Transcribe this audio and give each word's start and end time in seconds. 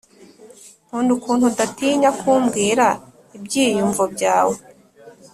nkunda 0.85 1.11
ukuntu 1.17 1.43
udatinya 1.51 2.09
kumbwira 2.19 2.85
ibyiyumvo 3.37 4.03
byawe 4.13 4.57